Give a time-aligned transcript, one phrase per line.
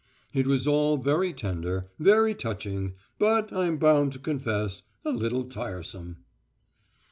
[0.33, 6.25] It was all very tender, very touching, but, I'm bound to confess, a little tiresome.